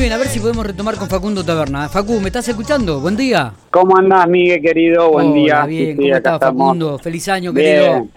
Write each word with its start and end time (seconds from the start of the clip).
Bien, 0.00 0.14
a 0.14 0.16
ver 0.16 0.28
si 0.28 0.40
podemos 0.40 0.66
retomar 0.66 0.96
con 0.96 1.10
Facundo 1.10 1.44
Taberna. 1.44 1.86
Facu, 1.90 2.20
¿me 2.20 2.28
estás 2.28 2.48
escuchando? 2.48 3.00
Buen 3.00 3.18
día. 3.18 3.52
¿Cómo 3.70 3.98
andás, 3.98 4.26
Miguel, 4.26 4.62
querido? 4.62 5.10
Buen 5.10 5.26
Hola, 5.26 5.34
día. 5.34 5.66
bien, 5.66 5.90
Sí, 5.90 5.96
¿cómo 5.96 6.16
estás, 6.16 6.34
estamos. 6.34 6.62
Facundo? 6.62 6.98
Feliz 6.98 7.28
año, 7.28 7.52
querido. 7.52 7.84
Bien. 7.92 8.10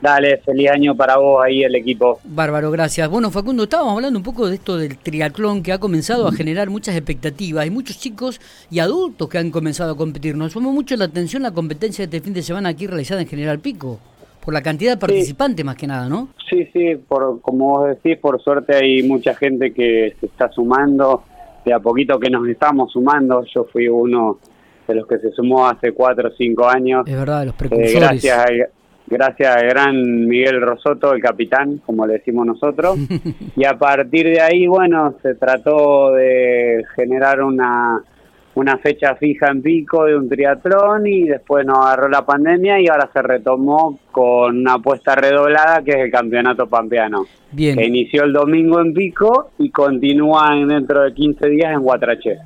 Dale, 0.00 0.38
feliz 0.38 0.70
año 0.70 0.96
para 0.96 1.18
vos 1.18 1.44
ahí, 1.44 1.64
el 1.64 1.74
equipo. 1.74 2.18
Bárbaro, 2.24 2.70
gracias. 2.70 3.10
Bueno, 3.10 3.30
Facundo, 3.30 3.64
estábamos 3.64 3.96
hablando 3.96 4.18
un 4.18 4.22
poco 4.22 4.48
de 4.48 4.54
esto 4.54 4.78
del 4.78 4.96
triatlón 4.96 5.62
que 5.62 5.70
ha 5.74 5.78
comenzado 5.78 6.26
a 6.26 6.32
generar 6.32 6.70
muchas 6.70 6.96
expectativas. 6.96 7.64
Hay 7.64 7.70
muchos 7.70 7.98
chicos 7.98 8.40
y 8.70 8.78
adultos 8.78 9.28
que 9.28 9.36
han 9.36 9.50
comenzado 9.50 9.92
a 9.92 9.96
competir. 9.98 10.34
Nos 10.34 10.54
llamó 10.54 10.72
mucho 10.72 10.96
la 10.96 11.04
atención 11.04 11.42
la 11.42 11.50
competencia 11.50 12.06
de 12.06 12.16
este 12.16 12.24
fin 12.24 12.32
de 12.32 12.42
semana 12.42 12.70
aquí 12.70 12.86
realizada 12.86 13.20
en 13.20 13.28
General 13.28 13.58
Pico, 13.58 14.00
por 14.48 14.54
la 14.54 14.62
cantidad 14.62 14.92
de 14.92 14.96
participantes 14.96 15.62
más 15.62 15.76
que 15.76 15.86
nada, 15.86 16.08
¿no? 16.08 16.30
Sí, 16.48 16.66
sí, 16.72 16.94
por, 17.06 17.38
como 17.42 17.68
vos 17.80 17.88
decís, 17.90 18.16
por 18.16 18.40
suerte 18.42 18.74
hay 18.76 19.02
mucha 19.02 19.34
gente 19.34 19.74
que 19.74 20.16
se 20.18 20.24
está 20.24 20.48
sumando, 20.50 21.22
de 21.66 21.74
a 21.74 21.78
poquito 21.80 22.18
que 22.18 22.30
nos 22.30 22.48
estamos 22.48 22.90
sumando. 22.90 23.44
Yo 23.54 23.64
fui 23.70 23.88
uno 23.88 24.38
de 24.86 24.94
los 24.94 25.06
que 25.06 25.18
se 25.18 25.32
sumó 25.32 25.66
hace 25.68 25.92
cuatro 25.92 26.28
o 26.28 26.32
cinco 26.32 26.66
años. 26.66 27.06
Es 27.06 27.14
verdad, 27.14 27.44
los 27.44 27.52
Eh, 27.52 27.56
precursores. 27.58 27.92
gracias, 28.00 28.38
al, 28.38 28.68
gracias 29.06 29.54
al 29.54 29.68
gran 29.68 30.26
Miguel 30.26 30.62
Rosoto, 30.62 31.12
el 31.12 31.20
capitán, 31.20 31.82
como 31.84 32.06
le 32.06 32.14
decimos 32.14 32.46
nosotros. 32.46 32.96
y 33.54 33.66
a 33.66 33.76
partir 33.76 34.28
de 34.28 34.40
ahí, 34.40 34.66
bueno, 34.66 35.14
se 35.20 35.34
trató 35.34 36.12
de 36.12 36.86
generar 36.96 37.42
una, 37.42 38.02
una 38.58 38.76
fecha 38.78 39.14
fija 39.14 39.48
en 39.50 39.62
pico 39.62 40.04
de 40.04 40.16
un 40.16 40.28
triatlón 40.28 41.06
y 41.06 41.24
después 41.24 41.64
nos 41.64 41.78
agarró 41.78 42.08
la 42.08 42.26
pandemia 42.26 42.80
y 42.80 42.88
ahora 42.88 43.08
se 43.12 43.22
retomó 43.22 43.98
con 44.10 44.58
una 44.58 44.74
apuesta 44.74 45.14
redoblada 45.14 45.82
que 45.82 45.92
es 45.92 45.96
el 45.98 46.10
campeonato 46.10 46.66
pampeano. 46.68 47.24
Bien. 47.52 47.76
Que 47.76 47.86
inició 47.86 48.24
el 48.24 48.32
domingo 48.32 48.80
en 48.80 48.92
pico 48.92 49.50
y 49.58 49.70
continúa 49.70 50.56
en- 50.56 50.68
dentro 50.68 51.02
de 51.02 51.14
15 51.14 51.48
días 51.48 51.72
en 51.72 51.80
Guatraché. 51.80 52.36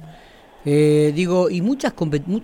Eh, 0.65 1.13
digo, 1.15 1.51
y 1.51 1.61
muchas 1.61 1.93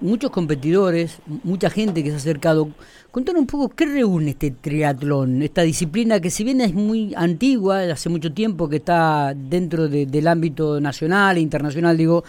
muchos 0.00 0.30
competidores, 0.32 1.20
mucha 1.44 1.70
gente 1.70 2.02
que 2.02 2.08
se 2.10 2.14
ha 2.16 2.18
acercado. 2.18 2.68
Contanos 3.12 3.40
un 3.40 3.46
poco 3.46 3.68
qué 3.70 3.86
reúne 3.86 4.30
este 4.30 4.50
triatlón, 4.50 5.42
esta 5.42 5.62
disciplina 5.62 6.20
que 6.20 6.28
si 6.30 6.44
bien 6.44 6.60
es 6.60 6.74
muy 6.74 7.14
antigua, 7.16 7.80
hace 7.82 8.08
mucho 8.08 8.32
tiempo 8.32 8.68
que 8.68 8.76
está 8.76 9.32
dentro 9.34 9.88
de- 9.88 10.06
del 10.06 10.26
ámbito 10.28 10.80
nacional 10.80 11.36
e 11.36 11.40
internacional, 11.40 11.96
digo, 11.96 12.24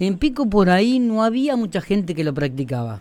en 0.00 0.18
Pico 0.18 0.48
por 0.48 0.70
ahí 0.70 0.98
no 0.98 1.22
había 1.22 1.56
mucha 1.56 1.80
gente 1.80 2.14
que 2.14 2.24
lo 2.24 2.32
practicaba. 2.34 3.00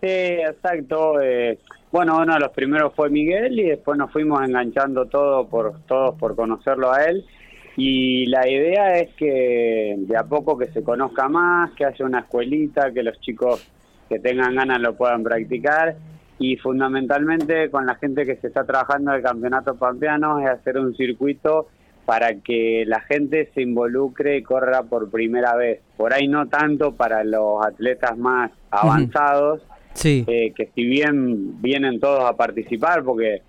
Sí, 0.00 0.08
exacto. 0.08 1.20
eh, 1.20 1.58
bueno, 1.92 2.18
uno 2.18 2.34
de 2.34 2.40
los 2.40 2.50
primeros 2.52 2.92
fue 2.94 3.08
Miguel 3.10 3.58
y 3.60 3.68
después 3.68 3.96
nos 3.96 4.10
fuimos 4.10 4.42
enganchando 4.42 5.06
todo 5.06 5.46
por, 5.46 5.80
todos 5.86 6.16
por 6.18 6.34
conocerlo 6.34 6.92
a 6.92 7.04
él. 7.04 7.24
Y 7.76 8.26
la 8.26 8.48
idea 8.48 8.98
es 8.98 9.12
que 9.14 9.94
de 9.98 10.16
a 10.16 10.24
poco 10.24 10.56
que 10.56 10.66
se 10.66 10.82
conozca 10.82 11.28
más, 11.28 11.72
que 11.72 11.84
haya 11.84 12.04
una 12.04 12.20
escuelita, 12.20 12.92
que 12.92 13.02
los 13.02 13.20
chicos 13.20 13.68
que 14.08 14.18
tengan 14.20 14.54
ganas 14.54 14.80
lo 14.80 14.94
puedan 14.96 15.22
practicar. 15.22 15.96
Y 16.38 16.56
fundamentalmente 16.56 17.70
con 17.70 17.86
la 17.86 17.94
gente 17.96 18.24
que 18.24 18.36
se 18.36 18.48
está 18.48 18.64
trabajando 18.64 19.10
en 19.12 19.18
el 19.18 19.22
campeonato 19.22 19.76
pampeano 19.76 20.40
es 20.40 20.48
hacer 20.48 20.78
un 20.78 20.94
circuito 20.96 21.68
para 22.06 22.34
que 22.40 22.84
la 22.86 23.00
gente 23.00 23.50
se 23.54 23.62
involucre 23.62 24.36
y 24.36 24.42
corra 24.42 24.82
por 24.82 25.10
primera 25.10 25.54
vez. 25.56 25.80
Por 25.96 26.12
ahí 26.12 26.28
no 26.28 26.46
tanto 26.48 26.92
para 26.92 27.24
los 27.24 27.64
atletas 27.64 28.16
más 28.18 28.50
avanzados, 28.70 29.62
Sí. 29.94 30.24
eh, 30.26 30.52
que 30.54 30.70
si 30.74 30.84
bien 30.84 31.62
vienen 31.62 32.00
todos 32.00 32.28
a 32.28 32.36
participar, 32.36 33.04
porque 33.04 33.42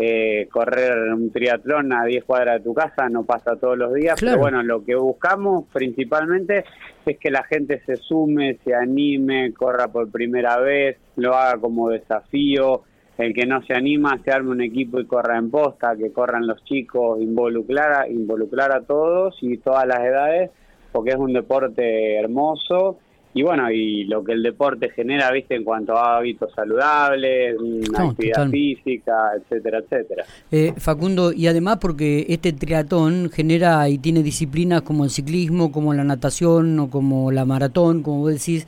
eh, 0.00 0.48
correr 0.50 1.12
un 1.12 1.30
triatlón 1.30 1.92
a 1.92 2.04
10 2.04 2.24
cuadras 2.24 2.58
de 2.58 2.64
tu 2.64 2.74
casa 2.74 3.08
no 3.08 3.24
pasa 3.24 3.56
todos 3.56 3.76
los 3.76 3.92
días, 3.94 4.18
Claro. 4.18 4.38
pero 4.38 4.40
bueno, 4.42 4.62
lo 4.62 4.84
que 4.84 4.94
buscamos 4.94 5.64
principalmente 5.72 6.64
es 7.04 7.18
que 7.18 7.30
la 7.30 7.44
gente 7.44 7.80
se 7.84 7.96
sume, 7.96 8.58
se 8.64 8.74
anime, 8.74 9.52
corra 9.52 9.88
por 9.88 10.10
primera 10.10 10.58
vez, 10.58 10.96
lo 11.16 11.34
haga 11.34 11.60
como 11.60 11.90
desafío, 11.90 12.82
el 13.18 13.34
que 13.34 13.44
no 13.44 13.62
se 13.62 13.74
anima 13.74 14.18
se 14.24 14.30
arme 14.30 14.50
un 14.50 14.62
equipo 14.62 14.98
y 14.98 15.06
corra 15.06 15.36
en 15.36 15.50
posta, 15.50 15.94
que 15.96 16.10
corran 16.12 16.46
los 16.46 16.64
chicos, 16.64 17.20
involucrar 17.20 17.92
a, 18.02 18.08
involucrar 18.08 18.72
a 18.72 18.80
todos 18.80 19.36
y 19.42 19.58
todas 19.58 19.86
las 19.86 20.00
edades, 20.00 20.50
porque 20.92 21.10
es 21.10 21.16
un 21.16 21.32
deporte 21.32 22.16
hermoso 22.16 22.98
y 23.32 23.42
bueno, 23.42 23.70
y 23.70 24.04
lo 24.04 24.24
que 24.24 24.32
el 24.32 24.42
deporte 24.42 24.90
genera, 24.90 25.30
viste, 25.30 25.54
en 25.54 25.62
cuanto 25.64 25.96
a 25.96 26.16
hábitos 26.16 26.52
saludables, 26.54 27.54
No, 27.60 28.10
actividad 28.10 28.34
total. 28.36 28.50
física, 28.50 29.14
etcétera, 29.38 29.78
etcétera. 29.78 30.24
Eh, 30.50 30.72
Facundo, 30.76 31.32
y 31.32 31.46
además 31.46 31.78
porque 31.80 32.26
este 32.28 32.52
triatlón 32.52 33.30
genera 33.32 33.88
y 33.88 33.98
tiene 33.98 34.22
disciplinas 34.22 34.82
como 34.82 35.04
el 35.04 35.10
ciclismo, 35.10 35.70
como 35.70 35.94
la 35.94 36.02
natación 36.04 36.78
o 36.80 36.90
como 36.90 37.30
la 37.30 37.44
maratón, 37.44 38.02
como 38.02 38.20
vos 38.20 38.32
decís, 38.32 38.66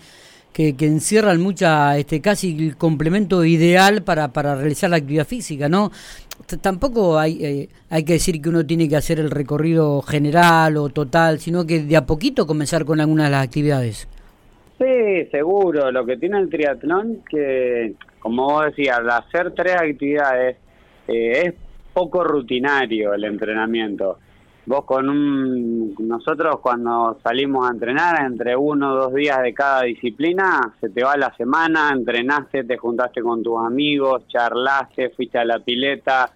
que, 0.53 0.77
que 0.77 0.87
encierran 0.87 1.41
mucha, 1.41 1.97
este, 1.99 2.21
casi 2.21 2.55
el 2.57 2.77
complemento 2.77 3.43
ideal 3.45 4.03
para, 4.03 4.29
para 4.33 4.55
realizar 4.55 4.91
la 4.91 4.97
actividad 4.97 5.27
física, 5.27 5.69
¿no? 5.69 5.91
T- 6.47 6.59
Tampoco 6.59 7.19
hay, 7.19 7.43
eh, 7.45 7.69
hay 7.89 8.03
que 8.05 8.13
decir 8.15 8.41
que 8.43 8.51
uno 8.51 8.65
tiene 8.67 8.87
que 8.89 8.97
hacer 8.97 9.19
el 9.19 9.31
recorrido 9.31 10.03
general 10.03 10.77
o 10.77 10.89
total, 10.91 11.41
sino 11.41 11.67
que 11.67 11.83
de 11.83 11.97
a 11.97 12.05
poquito 12.05 12.47
comenzar 12.47 12.85
con 12.85 13.01
algunas 13.01 13.27
de 13.27 13.31
las 13.31 13.45
actividades. 13.45 14.07
Sí, 14.83 15.29
seguro. 15.31 15.93
Lo 15.93 16.05
que 16.05 16.17
tiene 16.17 16.39
el 16.41 16.51
triatlón, 16.51 17.23
que 17.29 17.95
como 18.19 18.47
vos 18.47 18.65
decías, 18.67 18.99
al 18.99 19.11
hacer 19.11 19.53
tres 19.53 19.77
actividades, 19.77 20.57
eh, 21.07 21.43
es 21.45 21.55
poco 21.93 22.25
rutinario 22.25 23.15
el 23.15 23.25
entrenamiento. 23.25 24.19
Vos 24.67 24.85
con 24.85 25.09
un... 25.09 25.95
Nosotros 25.99 26.61
cuando 26.61 27.19
salimos 27.23 27.69
a 27.69 27.73
entrenar, 27.73 28.25
entre 28.25 28.57
uno 28.57 28.93
o 28.93 28.97
dos 28.97 29.15
días 29.15 29.43
de 29.43 29.55
cada 29.55 29.83
disciplina, 29.83 30.75
se 30.81 30.89
te 30.89 31.05
va 31.05 31.17
la 31.17 31.35
semana, 31.37 31.91
entrenaste, 31.93 32.65
te 32.65 32.77
juntaste 32.77 33.23
con 33.23 33.43
tus 33.43 33.59
amigos, 33.65 34.27
charlaste, 34.29 35.11
fuiste 35.11 35.39
a 35.39 35.45
la 35.45 35.59
pileta, 35.61 36.31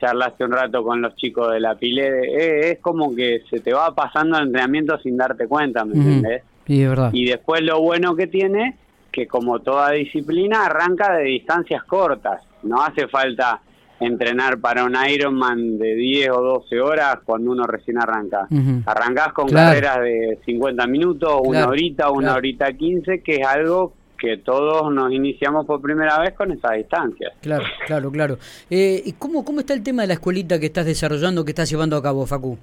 charlaste 0.00 0.44
un 0.44 0.52
rato 0.52 0.82
con 0.82 1.00
los 1.00 1.14
chicos 1.16 1.52
de 1.52 1.60
la 1.60 1.74
pileta. 1.74 2.16
Eh, 2.18 2.70
es 2.72 2.78
como 2.80 3.14
que 3.14 3.42
se 3.48 3.60
te 3.60 3.72
va 3.72 3.94
pasando 3.94 4.38
el 4.38 4.48
entrenamiento 4.48 4.98
sin 4.98 5.16
darte 5.16 5.46
cuenta, 5.46 5.84
¿me 5.84 5.92
Ujú. 5.92 6.08
entendés? 6.08 6.42
Sí, 6.68 6.80
es 6.82 6.88
verdad. 6.88 7.10
Y 7.12 7.24
después 7.24 7.62
lo 7.62 7.80
bueno 7.80 8.14
que 8.14 8.28
tiene, 8.28 8.76
que 9.10 9.26
como 9.26 9.58
toda 9.58 9.90
disciplina, 9.90 10.66
arranca 10.66 11.16
de 11.16 11.24
distancias 11.24 11.82
cortas. 11.82 12.42
No 12.62 12.80
hace 12.82 13.08
falta 13.08 13.60
entrenar 14.00 14.60
para 14.60 14.84
un 14.84 14.94
Ironman 15.10 15.76
de 15.78 15.94
10 15.96 16.30
o 16.30 16.40
12 16.40 16.80
horas 16.80 17.18
cuando 17.24 17.50
uno 17.50 17.66
recién 17.66 17.98
arranca. 17.98 18.46
Ujú. 18.50 18.82
Arrancás 18.86 19.32
con 19.32 19.48
Claro. 19.48 19.70
carreras 19.70 20.00
de 20.04 20.38
50 20.44 20.86
minutos, 20.86 21.40
una 21.42 21.66
horita, 21.66 22.10
una 22.10 22.28
claro. 22.28 22.38
horita 22.38 22.72
15, 22.72 23.22
que 23.22 23.36
es 23.36 23.46
algo 23.46 23.94
que 24.16 24.36
todos 24.36 24.92
nos 24.92 25.12
iniciamos 25.12 25.64
por 25.66 25.80
primera 25.80 26.18
vez 26.20 26.32
con 26.34 26.50
esas 26.52 26.72
distancias. 26.76 27.32
Claro, 27.40 27.64
claro, 27.86 28.10
claro. 28.12 28.38
Eh, 28.68 29.00
¿y 29.04 29.12
cómo, 29.12 29.44
¿Cómo 29.44 29.60
está 29.60 29.74
el 29.74 29.82
tema 29.82 30.02
de 30.02 30.08
la 30.08 30.14
escuelita 30.14 30.58
que 30.60 30.66
estás 30.66 30.86
desarrollando, 30.86 31.44
que 31.44 31.52
estás 31.52 31.70
llevando 31.70 31.96
a 31.96 32.02
cabo, 32.02 32.26
Facu? 32.26 32.58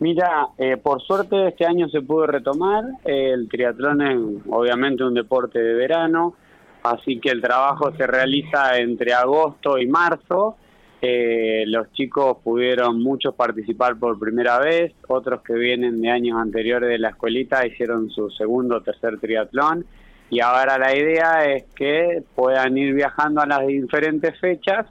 Mira, 0.00 0.48
eh, 0.58 0.76
por 0.76 1.00
suerte 1.02 1.48
este 1.48 1.64
año 1.64 1.88
se 1.88 2.02
pudo 2.02 2.26
retomar. 2.26 2.84
El 3.04 3.48
triatlón 3.48 4.02
es 4.02 4.18
obviamente 4.48 5.04
un 5.04 5.14
deporte 5.14 5.60
de 5.60 5.74
verano, 5.74 6.34
así 6.82 7.20
que 7.20 7.30
el 7.30 7.40
trabajo 7.40 7.92
se 7.96 8.06
realiza 8.06 8.78
entre 8.78 9.12
agosto 9.12 9.78
y 9.78 9.86
marzo. 9.86 10.56
Eh, 11.00 11.64
los 11.66 11.92
chicos 11.92 12.38
pudieron 12.44 13.02
muchos 13.02 13.34
participar 13.34 13.96
por 13.96 14.18
primera 14.18 14.58
vez, 14.60 14.92
otros 15.08 15.42
que 15.42 15.54
vienen 15.54 16.00
de 16.00 16.10
años 16.10 16.38
anteriores 16.40 16.88
de 16.88 16.98
la 16.98 17.08
escuelita 17.08 17.66
hicieron 17.66 18.08
su 18.10 18.30
segundo 18.30 18.76
o 18.76 18.82
tercer 18.82 19.18
triatlón 19.18 19.84
y 20.32 20.40
ahora 20.40 20.78
la 20.78 20.96
idea 20.96 21.44
es 21.44 21.64
que 21.76 22.22
puedan 22.34 22.78
ir 22.78 22.94
viajando 22.94 23.42
a 23.42 23.46
las 23.46 23.66
diferentes 23.66 24.40
fechas 24.40 24.86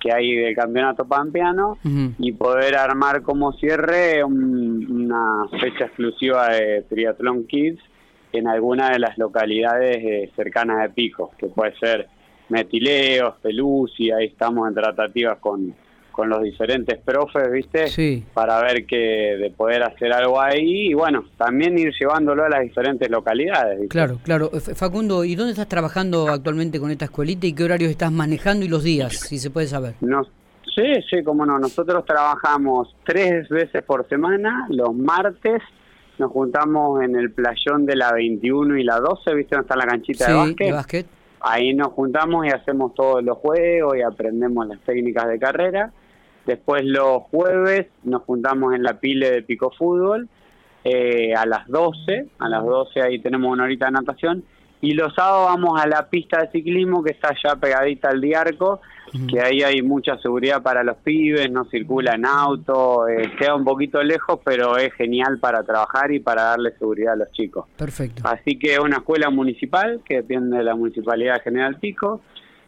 que 0.00 0.12
hay 0.12 0.34
del 0.36 0.54
campeonato 0.54 1.04
pampeano 1.06 1.78
y 2.18 2.32
poder 2.32 2.76
armar 2.76 3.22
como 3.22 3.52
cierre 3.54 4.22
un- 4.24 4.86
una 4.90 5.46
fecha 5.60 5.84
exclusiva 5.86 6.48
de 6.48 6.82
Triathlon 6.88 7.46
Kids 7.46 7.80
en 8.32 8.46
alguna 8.48 8.90
de 8.90 8.98
las 8.98 9.16
localidades 9.18 9.96
eh, 9.98 10.30
cercanas 10.36 10.82
de 10.82 10.90
Pico, 10.90 11.32
que 11.38 11.46
puede 11.46 11.74
ser 11.78 12.08
Metileos, 12.48 13.34
Pelusi, 13.42 14.10
ahí 14.10 14.26
estamos 14.26 14.68
en 14.68 14.74
tratativas 14.74 15.38
con, 15.38 15.74
con 16.16 16.30
los 16.30 16.42
diferentes 16.42 16.98
profes, 16.98 17.52
¿viste? 17.52 17.88
Sí. 17.88 18.24
Para 18.32 18.58
ver 18.62 18.86
que 18.86 18.96
de 18.96 19.50
poder 19.54 19.82
hacer 19.82 20.14
algo 20.14 20.40
ahí 20.40 20.88
y 20.88 20.94
bueno, 20.94 21.24
también 21.36 21.78
ir 21.78 21.92
llevándolo 22.00 22.42
a 22.42 22.48
las 22.48 22.62
diferentes 22.62 23.10
localidades. 23.10 23.78
¿viste? 23.80 23.92
Claro, 23.92 24.18
claro. 24.24 24.50
Facundo, 24.74 25.24
¿y 25.24 25.34
dónde 25.34 25.52
estás 25.52 25.68
trabajando 25.68 26.28
actualmente 26.28 26.80
con 26.80 26.90
esta 26.90 27.04
escuelita 27.04 27.46
y 27.46 27.52
qué 27.52 27.64
horarios 27.64 27.90
estás 27.90 28.10
manejando 28.10 28.64
y 28.64 28.68
los 28.68 28.82
días, 28.82 29.12
si 29.12 29.38
se 29.38 29.50
puede 29.50 29.66
saber? 29.66 29.92
Nos, 30.00 30.28
sí, 30.74 30.94
sí, 31.10 31.22
cómo 31.22 31.44
no. 31.44 31.58
Nosotros 31.58 32.06
trabajamos 32.06 32.96
tres 33.04 33.46
veces 33.50 33.82
por 33.82 34.08
semana, 34.08 34.66
los 34.70 34.94
martes. 34.94 35.60
Nos 36.18 36.32
juntamos 36.32 37.02
en 37.02 37.14
el 37.14 37.30
playón 37.30 37.84
de 37.84 37.94
la 37.94 38.10
21 38.12 38.78
y 38.78 38.84
la 38.84 39.00
12, 39.00 39.34
¿viste? 39.34 39.54
Donde 39.54 39.66
está 39.66 39.76
la 39.76 39.86
canchita 39.86 40.24
Sí, 40.24 40.32
de 40.32 40.38
básquet. 40.38 40.66
de 40.66 40.72
básquet. 40.72 41.06
Ahí 41.42 41.74
nos 41.74 41.88
juntamos 41.88 42.46
y 42.46 42.48
hacemos 42.48 42.94
todos 42.94 43.22
los 43.22 43.36
juegos 43.36 43.98
y 43.98 44.00
aprendemos 44.00 44.66
las 44.66 44.80
técnicas 44.80 45.28
de 45.28 45.38
carrera. 45.38 45.92
Después 46.46 46.84
los 46.84 47.22
jueves 47.24 47.88
nos 48.04 48.22
juntamos 48.22 48.74
en 48.74 48.82
la 48.82 49.00
pile 49.00 49.30
de 49.30 49.42
pico 49.42 49.72
fútbol. 49.76 50.28
eh, 50.84 51.34
a 51.34 51.44
las 51.46 51.66
12, 51.66 52.28
a 52.38 52.48
las 52.48 52.64
12 52.64 53.02
ahí 53.02 53.18
tenemos 53.18 53.52
una 53.52 53.64
horita 53.64 53.86
de 53.86 53.92
natación, 53.92 54.44
y 54.80 54.92
los 54.92 55.12
sábados 55.14 55.46
vamos 55.46 55.80
a 55.80 55.88
la 55.88 56.08
pista 56.08 56.40
de 56.42 56.50
ciclismo 56.52 57.02
que 57.02 57.10
está 57.10 57.34
ya 57.42 57.56
pegadita 57.56 58.08
al 58.10 58.20
diarco, 58.20 58.80
que 59.28 59.40
ahí 59.40 59.62
hay 59.62 59.82
mucha 59.82 60.18
seguridad 60.18 60.62
para 60.62 60.84
los 60.84 60.98
pibes, 60.98 61.50
no 61.50 61.64
circula 61.64 62.14
en 62.14 62.26
auto, 62.26 63.08
eh, 63.08 63.32
queda 63.38 63.54
un 63.54 63.64
poquito 63.64 64.02
lejos, 64.02 64.40
pero 64.44 64.76
es 64.76 64.92
genial 64.94 65.38
para 65.40 65.62
trabajar 65.64 66.12
y 66.12 66.20
para 66.20 66.42
darle 66.42 66.72
seguridad 66.78 67.14
a 67.14 67.16
los 67.16 67.32
chicos. 67.32 67.64
Perfecto. 67.76 68.22
Así 68.24 68.58
que 68.58 68.74
es 68.74 68.78
una 68.78 68.98
escuela 68.98 69.30
municipal 69.30 70.02
que 70.04 70.16
depende 70.16 70.58
de 70.58 70.64
la 70.64 70.76
Municipalidad 70.76 71.42
General 71.42 71.76
Pico, 71.80 72.20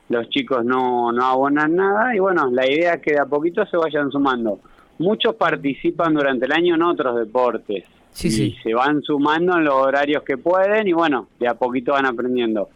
los 0.09 0.29
chicos 0.31 0.65
no, 0.65 1.13
no 1.13 1.25
abonan 1.25 1.75
nada 1.77 2.15
y 2.15 2.19
bueno, 2.19 2.49
la 2.51 2.67
idea 2.71 2.95
es 2.95 3.03
que 3.03 3.13
de 3.13 3.21
a 3.21 3.27
poquito 3.27 3.65
se 3.67 3.77
vayan 3.77 4.11
sumando. 4.11 4.61
Muchos 4.99 5.35
participan 5.37 6.15
durante 6.15 6.47
el 6.47 6.53
año 6.53 6.75
en 6.75 6.83
otros 6.83 7.17
deportes 7.19 7.85
Sí, 8.11 8.29
y 8.29 8.31
sí. 8.31 8.57
se 8.63 8.75
van 8.75 9.01
sumando 9.03 9.57
en 9.59 9.65
los 9.65 9.75
horarios 9.75 10.23
que 10.25 10.37
pueden 10.39 10.89
y 10.89 10.93
bueno, 10.93 11.29
de 11.39 11.47
a 11.47 11.55
poquito 11.55 11.93
van 11.93 12.07
aprendiendo. 12.07 12.69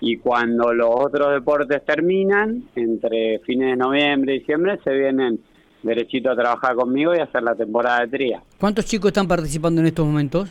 Y 0.00 0.18
cuando 0.18 0.72
los 0.74 0.88
otros 0.90 1.32
deportes 1.32 1.84
terminan, 1.84 2.64
entre 2.76 3.38
fines 3.40 3.70
de 3.70 3.76
noviembre 3.76 4.34
y 4.34 4.38
diciembre, 4.40 4.78
se 4.84 4.92
vienen 4.92 5.40
derechito 5.82 6.30
a 6.30 6.36
trabajar 6.36 6.74
conmigo 6.76 7.14
y 7.14 7.18
a 7.18 7.24
hacer 7.24 7.42
la 7.42 7.54
temporada 7.54 8.00
de 8.00 8.08
tría. 8.08 8.42
¿Cuántos 8.60 8.84
chicos 8.84 9.08
están 9.08 9.26
participando 9.26 9.80
en 9.80 9.86
estos 9.88 10.04
momentos? 10.06 10.50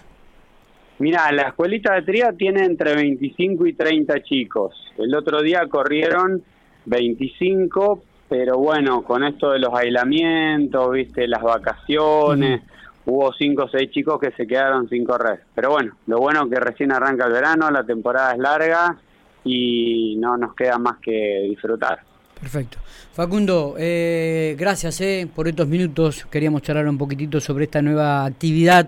Mira, 1.03 1.29
la 1.33 1.49
escuelita 1.49 1.95
de 1.95 2.03
tría 2.03 2.31
tiene 2.31 2.63
entre 2.63 2.95
25 2.95 3.67
y 3.67 3.73
30 3.73 4.23
chicos. 4.23 4.73
El 4.97 5.13
otro 5.13 5.41
día 5.41 5.67
corrieron 5.67 6.41
25, 6.85 8.01
pero 8.29 8.57
bueno, 8.57 9.03
con 9.03 9.25
esto 9.25 9.51
de 9.51 9.59
los 9.59 9.73
aislamientos, 9.73 10.93
viste, 10.93 11.27
las 11.27 11.43
vacaciones, 11.43 12.61
hubo 13.05 13.33
5 13.33 13.63
o 13.63 13.67
6 13.67 13.91
chicos 13.91 14.17
que 14.17 14.31
se 14.31 14.47
quedaron 14.47 14.87
sin 14.87 15.03
correr. 15.03 15.41
Pero 15.53 15.71
bueno, 15.71 15.97
lo 16.07 16.19
bueno 16.19 16.45
es 16.45 16.49
que 16.51 16.59
recién 16.61 16.93
arranca 16.93 17.25
el 17.25 17.33
verano, 17.33 17.69
la 17.69 17.83
temporada 17.83 18.31
es 18.31 18.39
larga 18.39 18.97
y 19.43 20.15
no 20.19 20.37
nos 20.37 20.55
queda 20.55 20.77
más 20.77 20.99
que 20.99 21.47
disfrutar. 21.49 21.99
Perfecto. 22.39 22.77
Facundo, 23.11 23.75
eh, 23.77 24.55
gracias 24.57 25.01
eh, 25.01 25.27
por 25.35 25.49
estos 25.49 25.67
minutos. 25.67 26.25
Queríamos 26.31 26.61
charlar 26.61 26.87
un 26.87 26.97
poquitito 26.97 27.41
sobre 27.41 27.65
esta 27.65 27.81
nueva 27.81 28.23
actividad 28.23 28.87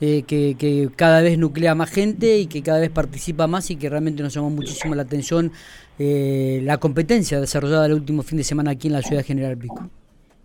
eh, 0.00 0.22
que, 0.26 0.56
que 0.58 0.88
cada 0.94 1.20
vez 1.20 1.38
nuclea 1.38 1.74
más 1.74 1.90
gente 1.90 2.38
y 2.38 2.46
que 2.46 2.62
cada 2.62 2.80
vez 2.80 2.90
participa 2.90 3.46
más 3.46 3.70
y 3.70 3.76
que 3.76 3.88
realmente 3.88 4.22
nos 4.22 4.34
llamó 4.34 4.50
muchísimo 4.50 4.94
la 4.94 5.02
atención 5.02 5.52
eh, 5.98 6.60
la 6.64 6.78
competencia 6.78 7.40
desarrollada 7.40 7.86
el 7.86 7.92
último 7.92 8.22
fin 8.22 8.38
de 8.38 8.44
semana 8.44 8.72
aquí 8.72 8.88
en 8.88 8.94
la 8.94 9.02
ciudad 9.02 9.20
de 9.20 9.26
General 9.26 9.56
Pico. 9.56 9.88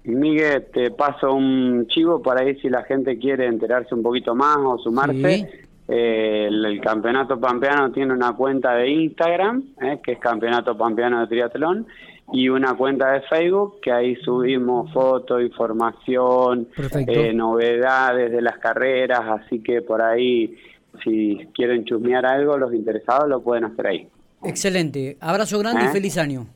Miguel, 0.04 0.66
te 0.74 0.92
paso 0.92 1.34
un 1.34 1.88
chivo 1.88 2.22
para 2.22 2.42
ahí 2.42 2.56
si 2.60 2.70
la 2.70 2.84
gente 2.84 3.18
quiere 3.18 3.48
enterarse 3.48 3.94
un 3.94 4.04
poquito 4.04 4.34
más 4.36 4.58
o 4.58 4.78
sumarse. 4.78 5.38
Sí. 5.38 5.46
Eh, 5.88 6.46
el, 6.48 6.64
el 6.66 6.80
Campeonato 6.82 7.40
Pampeano 7.40 7.92
tiene 7.92 8.14
una 8.14 8.34
cuenta 8.34 8.76
de 8.76 8.90
Instagram, 8.90 9.64
eh, 9.82 10.00
que 10.04 10.14
es 10.14 10.20
Campeonato 10.20 10.78
Pampeano 10.78 11.22
de 11.22 11.28
Triatlón, 11.28 11.88
y 12.32 12.50
una 12.50 12.76
cuenta 12.76 13.12
de 13.12 13.22
Facebook, 13.22 13.80
que 13.82 13.92
ahí 13.92 14.16
subimos 14.18 14.92
fotos, 14.94 15.42
información, 15.42 16.68
eh, 17.08 17.34
novedades 17.34 18.32
de 18.32 18.42
las 18.42 18.58
carreras, 18.60 19.22
así 19.22 19.62
que 19.62 19.82
por 19.82 20.02
ahí, 20.02 20.58
si 21.04 21.48
quieren 21.54 21.86
chusmear 21.86 22.26
algo, 22.26 22.58
los 22.58 22.74
interesados 22.74 23.28
lo 23.30 23.42
pueden 23.42 23.66
hacer 23.66 23.88
ahí. 23.88 24.08
Excelente. 24.44 25.18
Abrazo 25.20 25.60
grande 25.60 25.84
y 25.86 25.88
¿Eh? 25.88 25.92
feliz 25.92 26.18
año. 26.18 26.48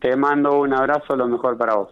Te 0.00 0.14
mando 0.16 0.60
un 0.60 0.72
abrazo, 0.72 1.16
lo 1.16 1.26
mejor 1.26 1.58
para 1.58 1.74
vos. 1.74 1.90